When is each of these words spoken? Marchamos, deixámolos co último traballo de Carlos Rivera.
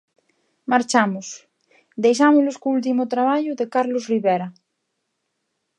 Marchamos, 0.71 1.27
deixámolos 2.05 2.55
co 2.61 2.73
último 2.77 3.03
traballo 3.13 3.51
de 3.59 3.65
Carlos 3.73 4.03
Rivera. 4.11 4.47